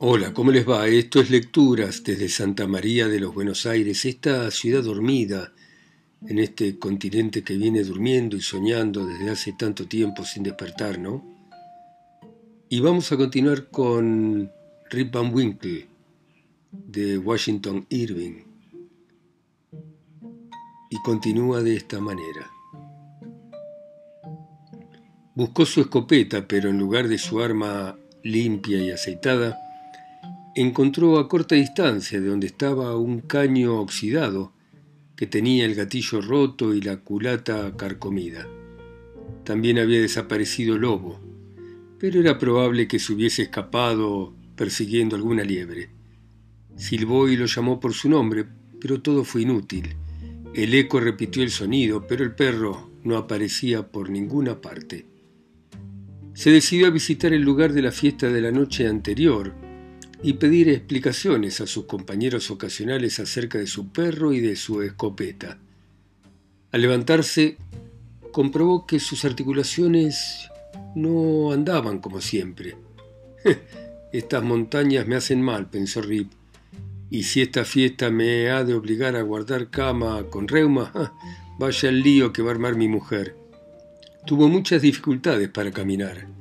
[0.00, 0.86] Hola, ¿cómo les va?
[0.86, 5.52] Esto es Lecturas desde Santa María de los Buenos Aires, esta ciudad dormida
[6.24, 11.24] en este continente que viene durmiendo y soñando desde hace tanto tiempo sin despertar, ¿no?
[12.68, 14.52] Y vamos a continuar con
[14.88, 15.88] Rip Van Winkle
[16.70, 18.44] de Washington Irving.
[20.90, 22.48] Y continúa de esta manera.
[25.34, 29.64] Buscó su escopeta, pero en lugar de su arma limpia y aceitada,
[30.60, 34.52] encontró a corta distancia de donde estaba un caño oxidado
[35.14, 38.48] que tenía el gatillo roto y la culata carcomida.
[39.44, 41.20] También había desaparecido Lobo,
[42.00, 45.90] pero era probable que se hubiese escapado persiguiendo alguna liebre.
[46.76, 48.44] Silbó y lo llamó por su nombre,
[48.80, 49.94] pero todo fue inútil.
[50.54, 55.06] El eco repitió el sonido, pero el perro no aparecía por ninguna parte.
[56.34, 59.67] Se decidió a visitar el lugar de la fiesta de la noche anterior,
[60.22, 65.58] y pedir explicaciones a sus compañeros ocasionales acerca de su perro y de su escopeta.
[66.72, 67.56] Al levantarse,
[68.32, 70.50] comprobó que sus articulaciones
[70.94, 72.76] no andaban como siempre.
[74.12, 76.32] Estas montañas me hacen mal, pensó Rip,
[77.10, 81.12] y si esta fiesta me ha de obligar a guardar cama con reuma,
[81.58, 83.34] vaya el lío que va a armar mi mujer.
[84.26, 86.37] Tuvo muchas dificultades para caminar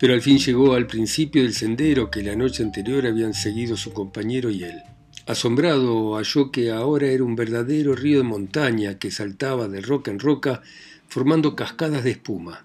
[0.00, 3.92] pero al fin llegó al principio del sendero que la noche anterior habían seguido su
[3.92, 4.82] compañero y él.
[5.26, 10.18] Asombrado halló que ahora era un verdadero río de montaña que saltaba de roca en
[10.18, 10.62] roca
[11.06, 12.64] formando cascadas de espuma.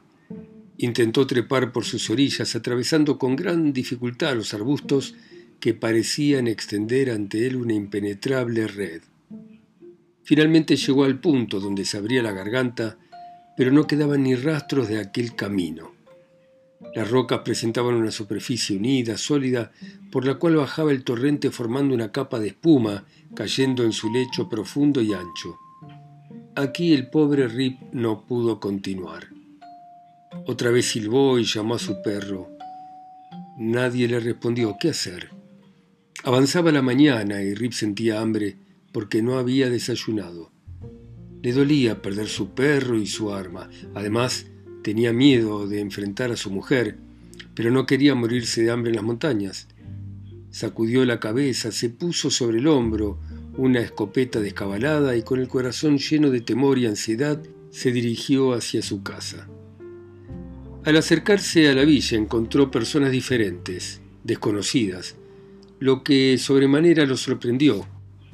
[0.77, 5.16] Intentó trepar por sus orillas, atravesando con gran dificultad los arbustos
[5.59, 9.02] que parecían extender ante él una impenetrable red.
[10.23, 12.97] Finalmente llegó al punto donde se abría la garganta,
[13.58, 15.94] pero no quedaban ni rastros de aquel camino.
[16.93, 19.71] Las rocas presentaban una superficie unida, sólida,
[20.11, 24.49] por la cual bajaba el torrente formando una capa de espuma, cayendo en su lecho
[24.49, 25.58] profundo y ancho.
[26.55, 29.27] Aquí el pobre Rip no pudo continuar.
[30.47, 32.49] Otra vez silbó y llamó a su perro.
[33.58, 35.31] Nadie le respondió qué hacer.
[36.23, 38.58] Avanzaba la mañana y Rip sentía hambre
[38.91, 40.52] porque no había desayunado.
[41.41, 43.69] Le dolía perder su perro y su arma.
[43.93, 44.47] Además,
[44.85, 46.95] Tenía miedo de enfrentar a su mujer,
[47.55, 49.67] pero no quería morirse de hambre en las montañas.
[50.51, 53.19] Sacudió la cabeza, se puso sobre el hombro
[53.57, 57.41] una escopeta descabalada y con el corazón lleno de temor y ansiedad
[57.71, 59.47] se dirigió hacia su casa.
[60.83, 65.15] Al acercarse a la villa encontró personas diferentes, desconocidas,
[65.79, 67.87] lo que sobremanera lo sorprendió,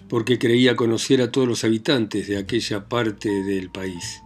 [0.09, 4.21] porque creía conocer a todos los habitantes de aquella parte del país.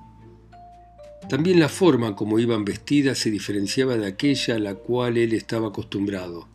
[1.30, 5.70] También la forma como iban vestidas se diferenciaba de aquella a la cual él estaba
[5.70, 6.48] acostumbrado.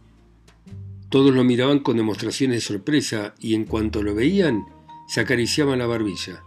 [1.09, 4.65] Todos lo miraban con demostraciones de sorpresa y en cuanto lo veían,
[5.09, 6.45] se acariciaban la barbilla.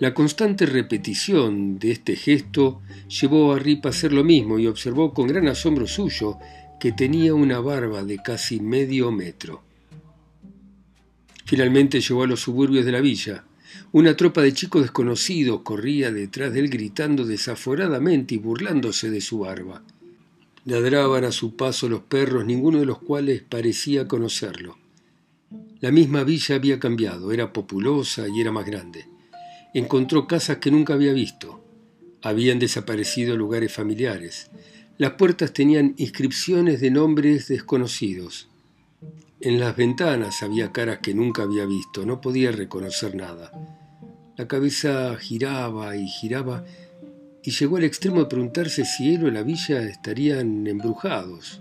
[0.00, 5.12] La constante repetición de este gesto llevó a Rip a hacer lo mismo y observó
[5.12, 6.38] con gran asombro suyo
[6.80, 9.62] que tenía una barba de casi medio metro.
[11.44, 13.44] Finalmente llegó a los suburbios de la villa.
[13.92, 19.40] Una tropa de chicos desconocidos corría detrás de él gritando desaforadamente y burlándose de su
[19.40, 19.82] barba.
[20.64, 24.78] Ladraban a su paso los perros, ninguno de los cuales parecía conocerlo.
[25.80, 29.06] La misma villa había cambiado, era populosa y era más grande.
[29.74, 31.62] Encontró casas que nunca había visto.
[32.22, 34.50] Habían desaparecido lugares familiares.
[34.96, 38.48] Las puertas tenían inscripciones de nombres desconocidos.
[39.44, 43.52] En las ventanas había caras que nunca había visto, no podía reconocer nada.
[44.38, 46.64] La cabeza giraba y giraba
[47.42, 51.60] y llegó al extremo de preguntarse si él o la villa estarían embrujados.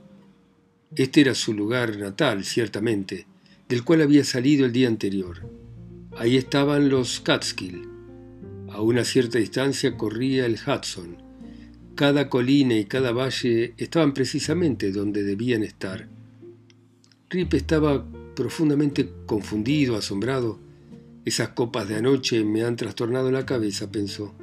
[0.95, 3.27] Este era su lugar natal, ciertamente,
[3.67, 5.45] del cual había salido el día anterior.
[6.17, 7.89] Ahí estaban los Catskill.
[8.71, 11.17] A una cierta distancia corría el Hudson.
[11.95, 16.07] Cada colina y cada valle estaban precisamente donde debían estar.
[17.33, 20.59] Rip estaba profundamente confundido, asombrado.
[21.25, 24.35] Esas copas de anoche me han trastornado la cabeza, pensó.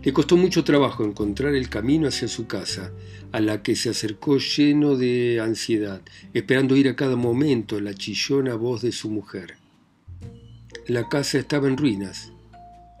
[0.00, 2.92] Le costó mucho trabajo encontrar el camino hacia su casa,
[3.32, 6.02] a la que se acercó lleno de ansiedad,
[6.32, 9.56] esperando ir a cada momento la chillona voz de su mujer.
[10.86, 12.30] La casa estaba en ruinas,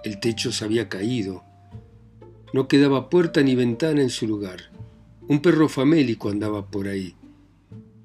[0.02, 1.44] el techo se había caído,
[2.52, 4.72] no quedaba puerta ni ventana en su lugar.
[5.28, 7.14] Un perro famélico andaba por ahí.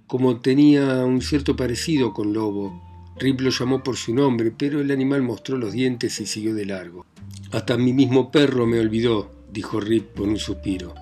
[0.10, 2.82] Como tenía un cierto parecido con Lobo,
[3.20, 6.66] Rip lo llamó por su nombre, pero el animal mostró los dientes y siguió de
[6.66, 7.06] largo.
[7.52, 10.96] Hasta mi mismo perro me olvidó, dijo Rip con un suspiro.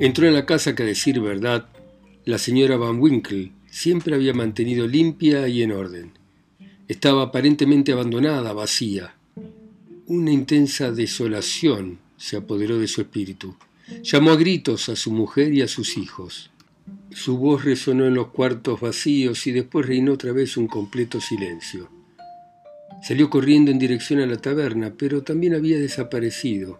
[0.00, 1.68] Entró en la casa que, a decir verdad,
[2.24, 6.10] la señora Van Winkle siempre había mantenido limpia y en orden.
[6.88, 9.14] Estaba aparentemente abandonada, vacía.
[10.06, 13.54] Una intensa desolación se apoderó de su espíritu.
[14.02, 16.50] Llamó a gritos a su mujer y a sus hijos.
[17.18, 21.90] Su voz resonó en los cuartos vacíos y después reinó otra vez un completo silencio.
[23.02, 26.78] Salió corriendo en dirección a la taberna, pero también había desaparecido.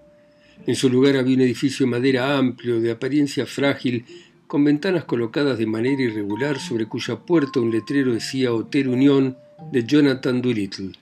[0.64, 4.04] En su lugar había un edificio de madera amplio, de apariencia frágil,
[4.46, 9.36] con ventanas colocadas de manera irregular, sobre cuya puerta un letrero decía Hotel Unión
[9.72, 10.92] de Jonathan Doolittle.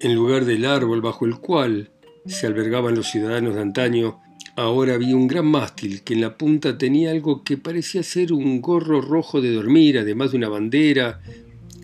[0.00, 1.90] En lugar del árbol bajo el cual
[2.24, 4.18] se albergaban los ciudadanos de antaño,
[4.56, 8.60] ahora había un gran mástil que en la punta tenía algo que parecía ser un
[8.62, 11.20] gorro rojo de dormir, además de una bandera,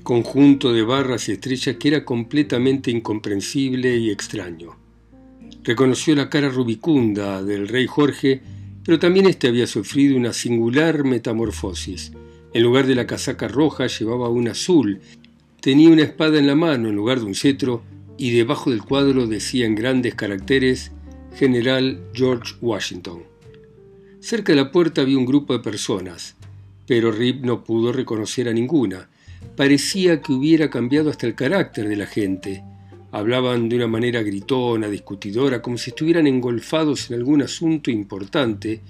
[0.03, 4.77] conjunto de barras y estrellas que era completamente incomprensible y extraño.
[5.63, 8.41] Reconoció la cara rubicunda del rey Jorge,
[8.85, 12.13] pero también éste había sufrido una singular metamorfosis.
[12.53, 15.01] En lugar de la casaca roja llevaba una azul,
[15.61, 17.83] tenía una espada en la mano en lugar de un cetro
[18.19, 20.91] y debajo del cuadro decía en grandes caracteres
[21.35, 23.23] General George Washington.
[24.21, 26.37] Cerca de la puerta había un grupo de personas,
[26.87, 29.09] pero Rip no pudo reconocer a ninguna.
[29.57, 32.63] Parecía que hubiera cambiado hasta el carácter de la gente.
[33.11, 38.83] Hablaban de una manera gritona, discutidora, como si estuvieran engolfados en algún asunto importante,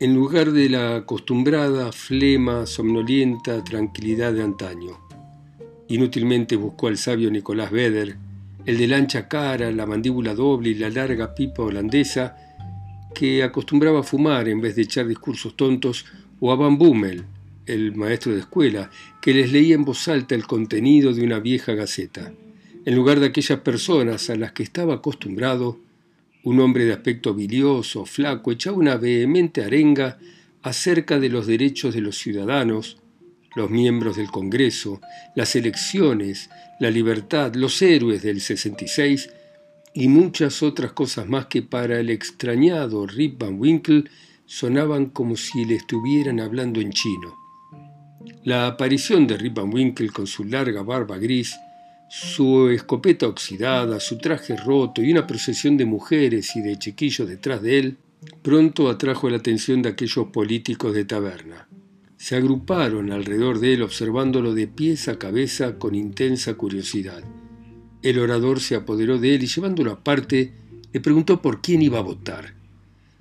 [0.00, 4.98] en lugar de la acostumbrada flema somnolienta tranquilidad de antaño.
[5.88, 8.16] Inútilmente buscó al sabio Nicolás Beder,
[8.66, 12.36] el de la ancha cara, la mandíbula doble y la larga pipa holandesa,
[13.14, 16.06] que acostumbraba a fumar en vez de echar discursos tontos,
[16.38, 17.24] o a Van Boomel,
[17.66, 18.90] el maestro de escuela,
[19.20, 22.32] que les leía en voz alta el contenido de una vieja gaceta.
[22.84, 25.78] En lugar de aquellas personas a las que estaba acostumbrado,
[26.42, 30.18] un hombre de aspecto bilioso, flaco, echaba una vehemente arenga
[30.62, 32.99] acerca de los derechos de los ciudadanos,
[33.54, 35.00] los miembros del Congreso,
[35.34, 39.30] las elecciones, la libertad, los héroes del 66
[39.92, 44.04] y muchas otras cosas más que para el extrañado Rip Van Winkle
[44.46, 47.36] sonaban como si le estuvieran hablando en chino.
[48.44, 51.56] La aparición de Rip Van Winkle con su larga barba gris,
[52.08, 57.62] su escopeta oxidada, su traje roto y una procesión de mujeres y de chiquillos detrás
[57.62, 57.98] de él,
[58.42, 61.68] pronto atrajo la atención de aquellos políticos de taberna
[62.20, 67.24] se agruparon alrededor de él observándolo de pies a cabeza con intensa curiosidad.
[68.02, 70.52] El orador se apoderó de él y llevándolo aparte,
[70.92, 72.52] le preguntó por quién iba a votar.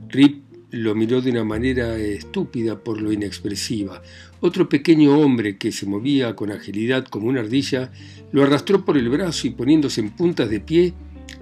[0.10, 4.02] Rip lo miró de una manera estúpida por lo inexpresiva.
[4.42, 7.94] Otro pequeño hombre que se movía con agilidad como una ardilla
[8.34, 10.94] lo arrastró por el brazo y poniéndose en puntas de pie,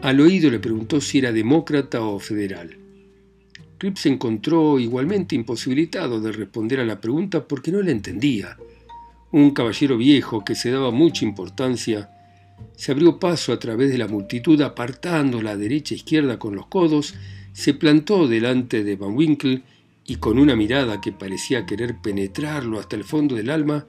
[0.04, 2.78] al oído le preguntó si era demócrata o federal.
[3.80, 8.58] Rip se encontró igualmente imposibilitado de responder a la pregunta porque no la entendía.
[9.32, 12.10] Un caballero viejo que se daba mucha importancia
[12.76, 16.68] se abrió paso a través de la multitud apartando la derecha e izquierda con los
[16.68, 17.14] codos,
[17.54, 19.62] se plantó delante de Van Winkle
[20.06, 23.86] y con una mirada que parecía querer penetrarlo hasta el fondo del alma,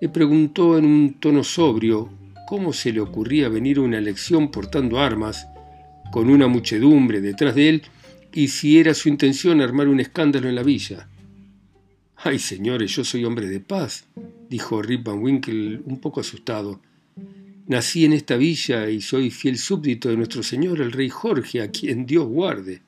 [0.00, 2.10] le preguntó en un tono sobrio
[2.46, 5.46] cómo se le ocurría venir a una elección portando armas,
[6.12, 7.82] con una muchedumbre detrás de él
[8.34, 11.08] y si era su intención armar un escándalo en la villa.
[12.16, 14.06] Ay, señores, yo soy hombre de paz,
[14.50, 16.80] dijo Rip Van Winkle un poco asustado.
[17.68, 21.70] Nací en esta villa y soy fiel súbdito de nuestro señor el rey Jorge, a
[21.70, 22.82] quien Dios guarde.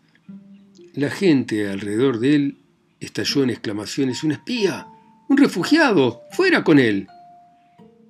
[0.94, 2.56] La gente alrededor de él
[2.98, 4.24] estalló en exclamaciones.
[4.24, 4.88] ¡Un espía!
[5.28, 6.22] ¡Un refugiado!
[6.32, 7.06] ¡Fuera con él!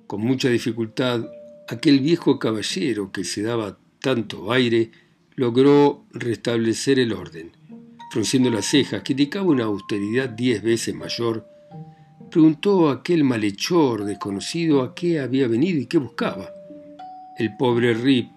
[0.07, 1.23] Con mucha dificultad,
[1.67, 4.91] aquel viejo caballero que se daba tanto aire
[5.37, 7.51] logró restablecer el orden.
[8.11, 11.47] Frunciendo las cejas, que indicaba una austeridad diez veces mayor,
[12.31, 16.49] preguntó a aquel malhechor desconocido a qué había venido y qué buscaba.
[17.37, 18.31] El pobre Rip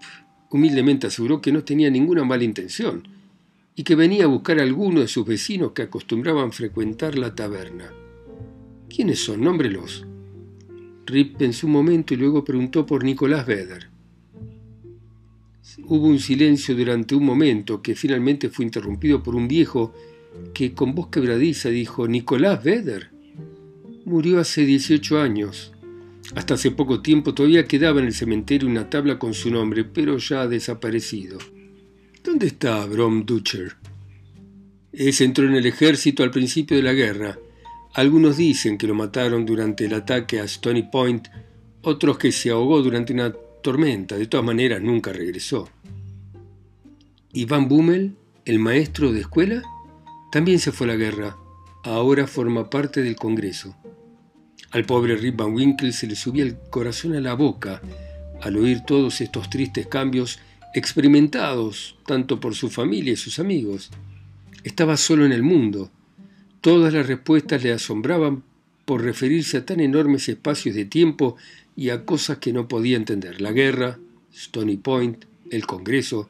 [0.51, 3.07] humildemente aseguró que no tenía ninguna mala intención
[3.75, 7.91] y que venía a buscar a alguno de sus vecinos que acostumbraban frecuentar la taberna.
[8.95, 9.41] ¿Quiénes son?
[9.41, 10.05] Nómbrelos.
[11.07, 13.90] Rip pensó un momento y luego preguntó por Nicolás Beder.
[15.91, 19.93] Hubo un silencio durante un momento que finalmente fue interrumpido por un viejo
[20.53, 23.09] que con voz quebradiza dijo, Nicolás Vedder.
[24.05, 25.73] Murió hace 18 años.
[26.33, 30.17] Hasta hace poco tiempo todavía quedaba en el cementerio una tabla con su nombre, pero
[30.17, 31.39] ya ha desaparecido.
[32.23, 33.75] ¿Dónde está Brom Dutcher?
[34.93, 37.37] Ese entró en el ejército al principio de la guerra.
[37.95, 41.27] Algunos dicen que lo mataron durante el ataque a Stony Point,
[41.81, 44.17] otros que se ahogó durante una tormenta.
[44.17, 45.69] De todas maneras, nunca regresó.
[47.33, 48.15] ¿Y Van Boomel,
[48.45, 49.63] el maestro de escuela?
[50.31, 51.37] También se fue a la guerra.
[51.83, 53.75] Ahora forma parte del Congreso.
[54.71, 57.81] Al pobre Rip Van Winkle se le subía el corazón a la boca
[58.41, 60.39] al oír todos estos tristes cambios
[60.73, 63.91] experimentados tanto por su familia y sus amigos.
[64.63, 65.91] Estaba solo en el mundo.
[66.59, 68.43] Todas las respuestas le asombraban
[68.91, 71.37] por referirse a tan enormes espacios de tiempo
[71.77, 73.39] y a cosas que no podía entender.
[73.39, 73.97] La guerra,
[74.33, 76.29] Stony Point, el Congreso.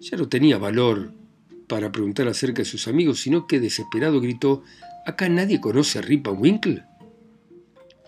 [0.00, 1.14] Ya no tenía valor
[1.66, 4.62] para preguntar acerca de sus amigos, sino que desesperado gritó,
[5.06, 6.84] ¿Acá nadie conoce a Rip Van Winkle?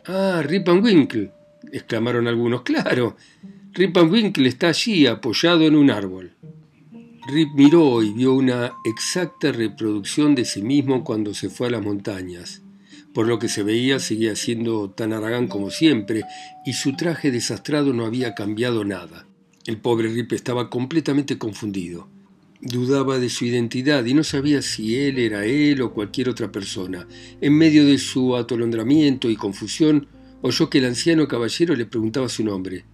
[0.04, 1.32] Ah, Rip Van Winkle,
[1.72, 2.60] exclamaron algunos.
[2.60, 3.16] Claro,
[3.72, 6.32] Rip Van Winkle está allí apoyado en un árbol.
[7.26, 11.82] Rip miró y vio una exacta reproducción de sí mismo cuando se fue a las
[11.82, 12.60] montañas.
[13.18, 16.22] Por lo que se veía, seguía siendo tan aragán como siempre,
[16.64, 19.26] y su traje desastrado no había cambiado nada.
[19.66, 22.08] El pobre Rip estaba completamente confundido.
[22.60, 27.08] Dudaba de su identidad y no sabía si él era él o cualquier otra persona.
[27.40, 30.06] En medio de su atolondramiento y confusión,
[30.40, 32.84] oyó que el anciano caballero le preguntaba su nombre.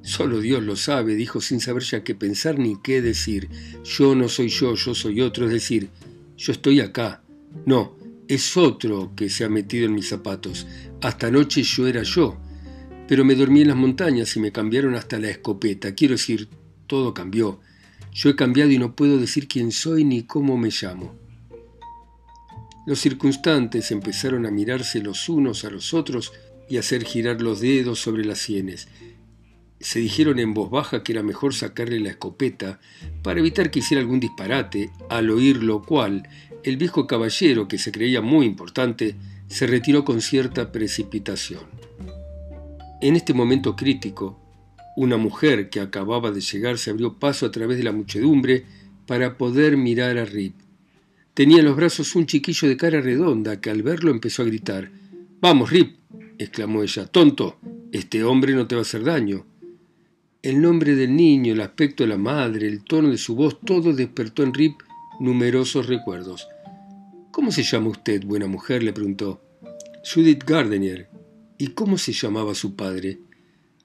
[0.00, 3.50] Solo Dios lo sabe, dijo sin saber ya qué pensar ni qué decir.
[3.84, 5.90] Yo no soy yo, yo soy otro, es decir,
[6.38, 7.20] yo estoy acá.
[7.66, 7.94] No,
[8.28, 10.66] es otro que se ha metido en mis zapatos.
[11.00, 12.36] Hasta anoche yo era yo,
[13.08, 15.94] pero me dormí en las montañas y me cambiaron hasta la escopeta.
[15.94, 16.48] Quiero decir,
[16.86, 17.60] todo cambió.
[18.12, 21.14] Yo he cambiado y no puedo decir quién soy ni cómo me llamo.
[22.86, 26.32] Los circunstantes empezaron a mirarse los unos a los otros
[26.68, 28.88] y a hacer girar los dedos sobre las sienes.
[29.80, 32.80] Se dijeron en voz baja que era mejor sacarle la escopeta
[33.22, 36.28] para evitar que hiciera algún disparate, al oír lo cual
[36.66, 39.14] el viejo caballero, que se creía muy importante,
[39.46, 41.62] se retiró con cierta precipitación.
[43.00, 44.40] En este momento crítico,
[44.96, 48.64] una mujer que acababa de llegar se abrió paso a través de la muchedumbre
[49.06, 50.56] para poder mirar a Rip.
[51.34, 54.90] Tenía en los brazos un chiquillo de cara redonda que al verlo empezó a gritar.
[55.40, 55.98] Vamos, Rip,
[56.36, 57.06] exclamó ella.
[57.06, 57.58] Tonto,
[57.92, 59.46] este hombre no te va a hacer daño.
[60.42, 63.92] El nombre del niño, el aspecto de la madre, el tono de su voz, todo
[63.92, 64.80] despertó en Rip
[65.20, 66.48] numerosos recuerdos.
[67.36, 68.82] ¿Cómo se llama usted, buena mujer?
[68.82, 69.42] le preguntó.
[70.02, 71.10] Judith Gardenier.
[71.58, 73.18] ¿Y cómo se llamaba su padre?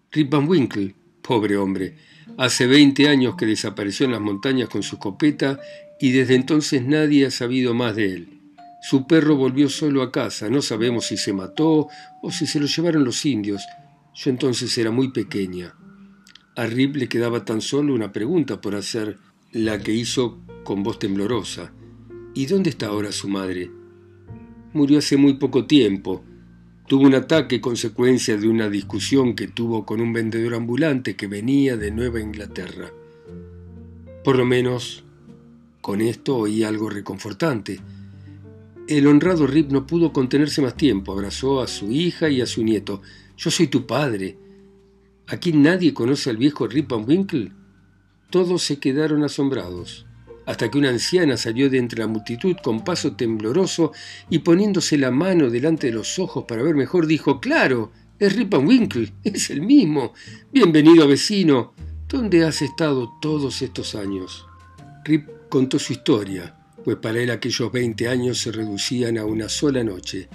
[0.09, 1.97] Rip Van Winkle, Pobre hombre,
[2.37, 5.59] hace veinte años que desapareció en las montañas con su escopeta
[5.99, 8.39] y desde entonces nadie ha sabido más de él.
[8.83, 11.89] Su perro volvió solo a casa, no sabemos si se mató
[12.23, 13.61] o si se lo llevaron los indios.
[14.15, 15.75] Yo entonces era muy pequeña.
[16.55, 19.17] A Rip le quedaba tan solo una pregunta por hacer,
[19.51, 21.73] la que hizo con voz temblorosa.
[22.33, 23.69] ¿Y dónde está ahora su madre?
[24.73, 26.23] Murió hace muy poco tiempo,
[26.91, 31.77] Tuvo un ataque consecuencia de una discusión que tuvo con un vendedor ambulante que venía
[31.77, 32.91] de Nueva Inglaterra.
[34.25, 35.05] Por lo menos,
[35.79, 37.79] con esto oí algo reconfortante.
[38.89, 42.61] El honrado Rip no pudo contenerse más tiempo, abrazó a su hija y a su
[42.61, 43.01] nieto.
[43.37, 44.37] Yo soy tu padre.
[45.27, 47.53] ¿Aquí nadie conoce al viejo Rip Van Winkle?
[48.29, 50.05] Todos se quedaron asombrados
[50.45, 53.91] hasta que una anciana salió de entre la multitud con paso tembloroso
[54.29, 58.51] y poniéndose la mano delante de los ojos para ver mejor, dijo, Claro, es Rip
[58.51, 60.13] Van Winkle, es el mismo.
[60.51, 61.73] Bienvenido, vecino.
[62.07, 64.45] ¿Dónde has estado todos estos años?
[65.05, 69.83] Rip contó su historia, pues para él aquellos 20 años se reducían a una sola
[69.83, 70.27] noche.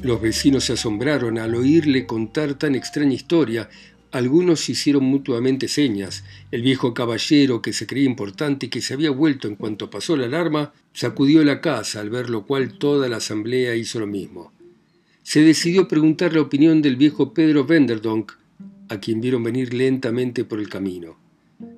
[0.00, 3.68] Los vecinos se asombraron al oírle contar tan extraña historia,
[4.12, 6.22] algunos hicieron mutuamente señas.
[6.50, 10.16] El viejo caballero, que se creía importante y que se había vuelto en cuanto pasó
[10.16, 14.52] la alarma, sacudió la casa, al ver lo cual toda la asamblea hizo lo mismo.
[15.22, 18.32] Se decidió preguntar la opinión del viejo Pedro Venderdonk,
[18.90, 21.16] a quien vieron venir lentamente por el camino.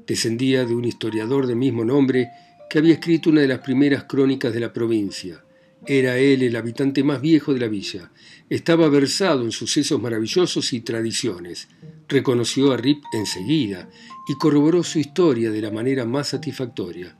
[0.04, 2.30] Descendía de un historiador del mismo nombre
[2.68, 5.44] que había escrito una de las primeras crónicas de la provincia.
[5.86, 8.10] Era él el habitante más viejo de la villa.
[8.50, 11.68] Estaba versado en sucesos maravillosos y tradiciones.
[12.08, 13.88] Reconoció a Rip enseguida
[14.28, 17.16] y corroboró su historia de la manera más satisfactoria.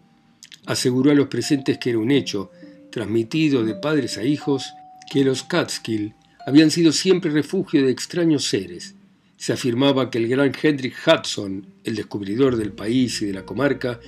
[0.66, 2.50] Aseguró a los presentes que era un hecho,
[2.90, 4.72] transmitido de padres a hijos,
[5.10, 6.14] que los Catskill
[6.46, 8.94] habían sido siempre refugio de extraños seres.
[9.36, 14.00] Se afirmaba que el gran Hendrik Hudson, el descubridor del país y de la comarca,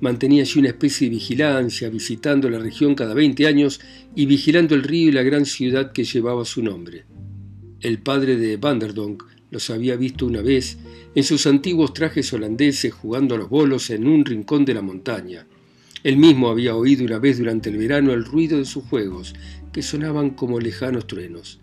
[0.00, 3.80] mantenía allí una especie de vigilancia, visitando la región cada 20 años
[4.14, 7.04] y vigilando el río y la gran ciudad que llevaba su nombre.
[7.80, 10.78] El padre de Vanderdonk los había visto una vez
[11.14, 15.46] en sus antiguos trajes holandeses jugando a los bolos en un rincón de la montaña.
[16.02, 19.32] Él mismo había oído una vez durante el verano el ruido de sus juegos,
[19.72, 21.60] que sonaban como lejanos truenos.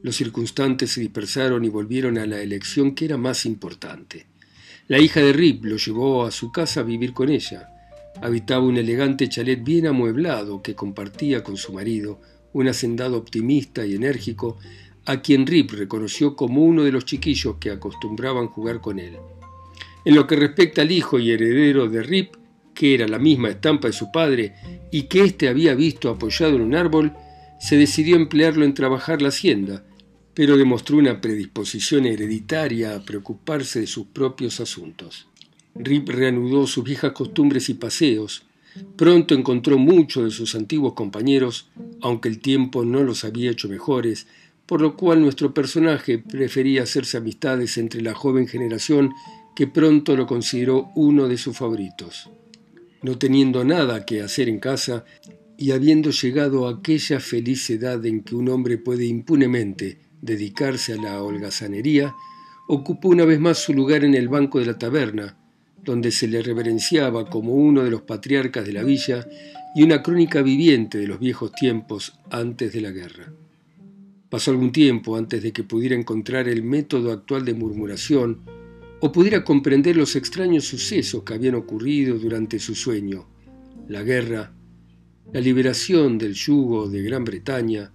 [0.00, 4.24] Los circunstantes se dispersaron y volvieron a la elección que era más importante.
[4.88, 7.68] La hija de Rip lo llevó a su casa a vivir con ella.
[8.22, 12.18] Habitaba un elegante chalet bien amueblado que compartía con su marido,
[12.54, 14.56] un hacendado optimista y enérgico,
[15.06, 19.16] a quien Rip reconoció como uno de los chiquillos que acostumbraban jugar con él.
[20.04, 22.34] En lo que respecta al hijo y heredero de Rip,
[22.74, 24.54] que era la misma estampa de su padre
[24.92, 27.12] y que éste había visto apoyado en un árbol,
[27.58, 29.84] se decidió emplearlo en trabajar la hacienda,
[30.34, 35.26] pero demostró una predisposición hereditaria a preocuparse de sus propios asuntos.
[35.74, 38.44] Rip reanudó sus viejas costumbres y paseos.
[38.96, 41.68] Pronto encontró muchos de sus antiguos compañeros,
[42.02, 44.26] aunque el tiempo no los había hecho mejores,
[44.66, 49.12] por lo cual nuestro personaje prefería hacerse amistades entre la joven generación
[49.54, 52.30] que pronto lo consideró uno de sus favoritos.
[53.02, 55.04] No teniendo nada que hacer en casa
[55.56, 60.96] y habiendo llegado a aquella feliz edad en que un hombre puede impunemente dedicarse a
[60.96, 62.14] la holgazanería,
[62.68, 65.38] ocupó una vez más su lugar en el banco de la taberna,
[65.82, 69.26] donde se le reverenciaba como uno de los patriarcas de la villa
[69.74, 73.32] y una crónica viviente de los viejos tiempos antes de la guerra.
[74.28, 78.40] Pasó algún tiempo antes de que pudiera encontrar el método actual de murmuración
[79.00, 83.26] o pudiera comprender los extraños sucesos que habían ocurrido durante su sueño,
[83.88, 84.52] la guerra,
[85.32, 87.92] la liberación del yugo de Gran Bretaña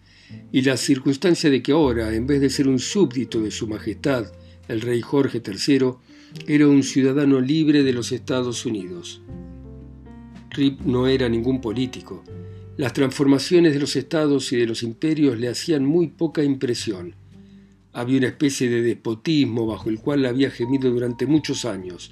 [0.51, 4.31] y la circunstancia de que ahora, en vez de ser un súbdito de su Majestad,
[4.67, 5.93] el rey Jorge III,
[6.47, 9.21] era un ciudadano libre de los Estados Unidos.
[10.51, 12.23] Rip no era ningún político,
[12.77, 17.15] las transformaciones de los estados y de los imperios le hacían muy poca impresión.
[17.93, 22.11] Había una especie de despotismo bajo el cual había gemido durante muchos años,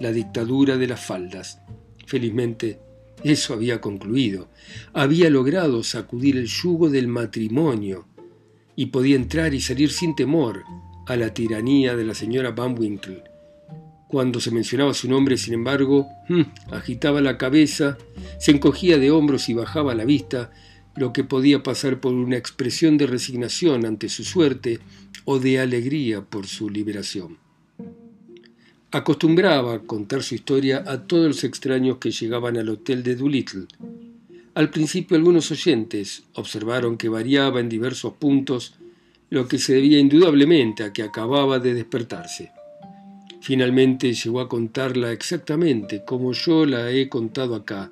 [0.00, 1.60] la dictadura de las faldas.
[2.06, 2.80] Felizmente,
[3.22, 4.48] eso había concluido.
[4.94, 8.06] Había logrado sacudir el yugo del matrimonio
[8.76, 10.64] y podía entrar y salir sin temor
[11.06, 13.27] a la tiranía de la señora Van Winkle.
[14.08, 17.98] Cuando se mencionaba su nombre, sin embargo, hmm, agitaba la cabeza,
[18.38, 20.50] se encogía de hombros y bajaba la vista,
[20.96, 24.80] lo que podía pasar por una expresión de resignación ante su suerte
[25.26, 27.36] o de alegría por su liberación.
[28.90, 33.66] Acostumbraba contar su historia a todos los extraños que llegaban al hotel de Doolittle.
[34.54, 38.74] Al principio algunos oyentes observaron que variaba en diversos puntos,
[39.28, 42.52] lo que se debía indudablemente a que acababa de despertarse.
[43.48, 47.90] Finalmente llegó a contarla exactamente como yo la he contado acá.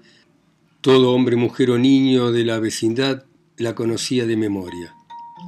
[0.83, 3.25] Todo hombre, mujer o niño de la vecindad
[3.57, 4.95] la conocía de memoria.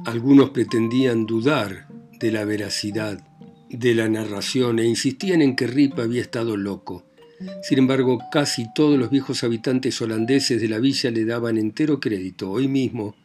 [0.05, 3.23] Algunos pretendían dudar de la veracidad
[3.69, 7.05] de la narración e insistían en que Rip había estado loco.
[7.61, 12.49] Sin embargo, casi todos los viejos habitantes holandeses de la villa le daban entero crédito.
[12.49, 13.15] Hoy mismo,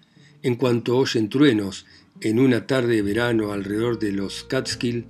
[0.43, 1.87] en cuanto oyen truenos
[2.21, 5.07] en una tarde de verano alrededor de los Catskill,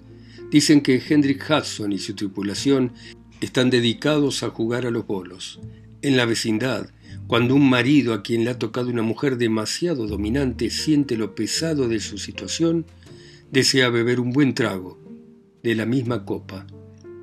[0.54, 2.92] Dicen que Hendrik Hudson y su tripulación
[3.40, 5.58] están dedicados a jugar a los bolos.
[6.00, 6.90] En la vecindad,
[7.26, 11.88] cuando un marido a quien le ha tocado una mujer demasiado dominante siente lo pesado
[11.88, 12.86] de su situación,
[13.50, 14.96] desea beber un buen trago
[15.64, 16.68] de la misma copa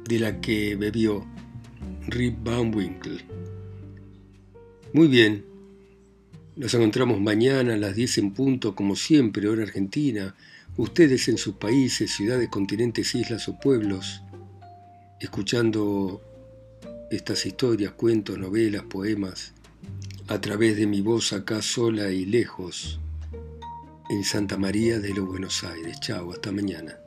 [0.10, 1.26] de la que bebió
[2.08, 3.26] Rip Van Winkle.
[4.92, 5.46] Muy bien,
[6.58, 10.36] nos encontramos mañana a las 10 en punto, como siempre, hora argentina,
[10.78, 14.22] ustedes en sus países, ciudades, continentes, islas o pueblos,
[15.20, 16.22] escuchando
[17.10, 19.54] estas historias, cuentos, novelas, poemas,
[20.28, 23.00] a través de mi voz acá sola y lejos,
[24.10, 26.00] en Santa María de los Buenos Aires.
[26.00, 27.01] Chao, hasta mañana.